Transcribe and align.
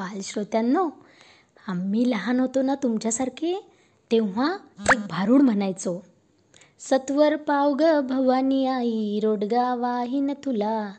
बालश्रोत्यांनो 0.00 0.88
आम्ही 1.68 2.08
लहान 2.10 2.40
होतो 2.40 2.62
ना 2.62 2.74
तुमच्यासारखे 2.82 3.54
तेव्हा 4.10 4.52
एक 4.92 5.06
भारूड 5.10 5.42
म्हणायचो 5.42 6.00
सत्वर 6.80 7.36
पाव 7.36 7.74
ग 7.80 7.90
भवानी 8.08 8.64
आई 8.66 9.20
रोडगा 9.22 9.74
वाहिन 9.74 10.32
तुला 10.44 10.92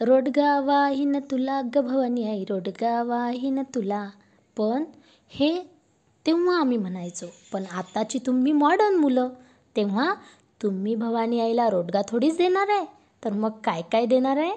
रोडगा 0.00 0.58
वाहिन 0.60 1.18
तुला 1.30 1.60
ग 1.74 1.80
भवानी 1.80 2.28
आई 2.28 2.44
रोडगा 2.48 3.02
वाहिन 3.02 3.62
तुला. 3.74 4.08
पण 4.56 4.84
हे 5.30 5.50
तेव्हा 6.26 6.58
आम्ही 6.60 6.76
म्हणायचो 6.76 7.26
पण 7.52 7.64
आताची 7.72 8.18
तुम्ही 8.18 8.52
मॉडर्न 8.52 8.94
मुलं 8.94 9.28
तेव्हा 9.76 10.12
तुम्ही 10.62 10.94
भवानी 10.94 11.40
आईला 11.40 11.68
रोडगा 11.70 12.00
थोडीच 12.08 12.36
देणार 12.36 12.68
आहे 12.68 12.84
तर 13.22 13.32
मग 13.32 13.58
काय 13.64 13.82
काय 13.92 14.06
देणार 14.06 14.36
आहे? 14.36 14.52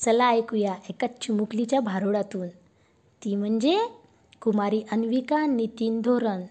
चला 0.00 0.28
ऐकूया 0.28 0.74
एका 0.88 1.06
चिमुकलीच्या 1.20 1.80
भारुडातून. 1.80 2.48
ती 3.24 3.34
म्हणजे 3.36 3.78
कुमारी 4.42 4.82
अन्विका 4.92 5.46
नितीन 5.46 6.00
धोरण 6.00 6.42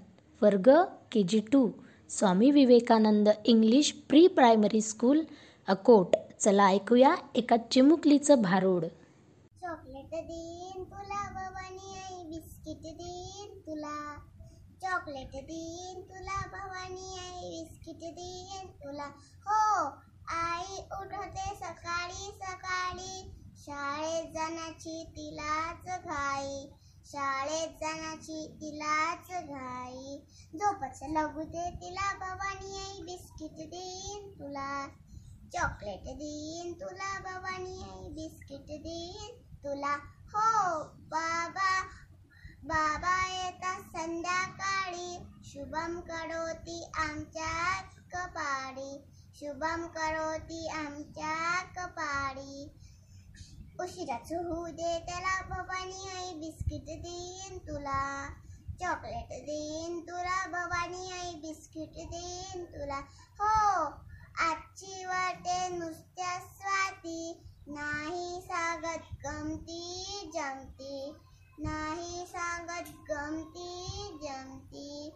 वर्ग 0.42 0.70
K 1.12 1.24
G 1.24 1.40
two 1.40 1.70
Swami 2.10 2.52
Vivekananda 2.52 3.30
English 3.46 3.92
pre 4.10 4.28
primary 4.28 4.82
school 4.82 5.22
Akot. 5.68 6.16
चला 6.40 6.70
ऐकूया 6.70 7.16
एका 7.36 7.58
चिमुकलीचं 7.72 8.42
भारूड. 8.42 8.86
चॉकलेट 9.62 10.12
देईन 10.28 10.84
तुला 10.84 11.24
भवानी 11.32 11.90
आई 11.96 12.24
बिस्किट 12.30 12.82
देईन 12.98 13.60
तुला. 13.60 13.98
चॉकलेट 14.82 15.46
देईन 15.48 16.02
तुला 16.02 16.40
भवानी 16.48 17.10
आई 17.20 17.50
बिस्किट 17.50 18.10
देईन 18.16 18.68
तुला. 18.84 19.10
हो 19.48 19.86
आई 20.38 20.78
उठते 21.02 21.56
सकाळी 21.56 22.32
सकाळी. 22.44 23.32
जाण्याची 24.50 25.04
तिलाच 25.16 25.86
घाई. 26.06 26.68
शाळेत 27.06 27.74
जाण्याची 27.82 28.48
तिलाच 28.62 29.28
घाई. 29.32 30.18
झोपच 30.54 31.00
लगू 31.10 31.44
दे 31.44 31.70
तिला 31.82 32.14
भवानी 32.14 32.78
आई. 32.78 33.02
बिस्किट 33.02 33.60
देईन 33.70 34.28
तुला. 34.40 34.88
चॉकलेट 35.54 36.04
देईन 36.18 36.74
तुला 36.74 37.12
भवानी 37.20 37.78
आई. 37.84 38.10
बिस्किट 38.10 38.66
देईन 38.84 39.38
तुला. 39.64 39.94
हो 40.34 40.84
बाबा. 41.12 41.72
बाबा 42.64 43.16
येतात 43.28 43.82
संध्याकाळी. 43.92 45.18
शुभम 45.44 46.00
करोती 46.10 46.84
आमच्या 46.98 47.82
कपाडी 48.12 48.92
शुभम 49.36 49.86
करोती 49.88 50.68
आमच्या 50.68 51.62
कपाडी 51.76 52.68
उशिराच 53.84 54.32
होऊ 54.34 54.66
दे 54.68 55.00
त्याला 55.00 55.42
भवानी 55.50 56.10
आई 56.10 56.34
बिस्किट 56.34 56.86
देईन 57.02 57.58
तुला. 57.58 58.30
चॉकलेट 58.80 59.30
देईन 59.46 60.00
तुला 60.00 60.48
भवानी 60.48 61.12
आई 61.12 61.34
बिस्किट 61.36 62.10
देईन 62.10 62.66
तुला. 62.66 63.00
हो 63.40 63.86
आजची 64.50 65.06
वाटे 65.06 65.68
नुसत्या 65.68 66.40
स्वाती. 66.40 67.42
नाही 67.68 68.42
सांगत 68.42 69.26
गमती 69.26 70.32
जमती. 70.34 71.16
नाही 71.60 72.26
सांगत 72.28 72.90
गमती 73.12 74.18
जमती. 74.24 75.10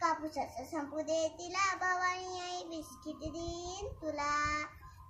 कापूसाचं 0.00 0.64
संपू 0.64 1.00
दे 1.00 1.28
तिला 1.28 1.74
भवानी 1.76 2.40
आई 2.40 2.62
बिस्किट 2.64 3.32
देईन 3.32 3.88
तुला. 4.02 4.37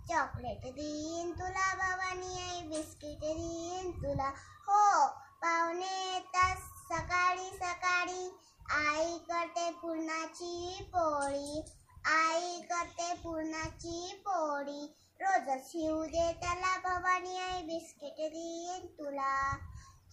चॉकलेट 0.09 0.61
देईन 0.75 1.33
तुला 1.33 1.75
भवानी 1.75 2.41
आई 2.41 2.63
बिस्किट 2.69 3.19
देईन 3.19 3.91
तुला. 3.91 4.29
हो 4.69 5.07
पाहुणे 5.43 6.15
येतात 6.15 6.57
सकाळी 6.93 7.51
सकाळी. 7.51 8.31
आई 8.71 9.19
करते 9.19 9.71
पुरणाची 9.71 10.85
पोळी. 10.85 11.61
आई 12.05 12.61
करते 12.61 13.13
पुरणाची 13.15 14.15
पोळी. 14.25 14.87
रोजच 15.21 15.71
शिव 15.71 16.05
दे 16.05 16.33
त्याला 16.33 16.77
भवानी 16.79 17.39
आई 17.39 17.63
बिस्किट 17.63 18.17
देईन 18.17 18.87
तुला. 18.87 19.57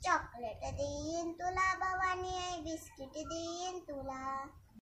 चॉकलेट 0.03 0.73
देईन 0.75 1.31
तुला 1.31 1.73
भवानी 1.75 2.38
आई 2.38 2.61
बिस्किट 2.61 3.23
देईन 3.28 3.79
तुला. 3.79 4.47